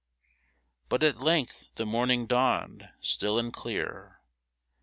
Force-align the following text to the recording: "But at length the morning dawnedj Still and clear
"But 0.89 1.03
at 1.03 1.21
length 1.21 1.65
the 1.75 1.85
morning 1.85 2.27
dawnedj 2.27 2.89
Still 3.01 3.37
and 3.37 3.53
clear 3.53 4.19